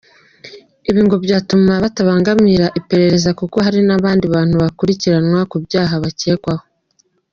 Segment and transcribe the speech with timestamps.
[0.89, 6.65] Ibi ngo byatuma batabangamira iperereza kuko hari n’abandi bantu bakurikiranwa ku byaha bakekwaho.